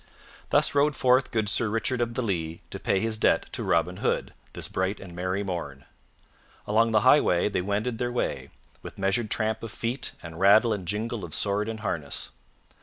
Thus 0.49 0.73
rode 0.73 0.95
forth 0.95 1.29
good 1.29 1.47
Sir 1.47 1.69
Richard 1.69 2.01
of 2.01 2.15
the 2.15 2.23
Lea 2.23 2.59
to 2.71 2.79
pay 2.79 2.99
his 2.99 3.17
debt 3.17 3.45
to 3.53 3.63
Robin 3.63 3.97
Hood 3.97 4.31
this 4.53 4.67
bright 4.67 4.99
and 4.99 5.15
merry 5.15 5.43
morn. 5.43 5.85
Along 6.65 6.89
the 6.89 7.01
highway 7.01 7.49
they 7.49 7.61
wended 7.61 7.99
their 7.99 8.11
way, 8.11 8.49
with 8.81 8.97
measured 8.97 9.29
tramp 9.29 9.61
of 9.61 9.71
feet 9.71 10.13
and 10.23 10.39
rattle 10.39 10.73
and 10.73 10.87
jingle 10.87 11.23
of 11.23 11.35
sword 11.35 11.69
and 11.69 11.81
harness. 11.81 12.31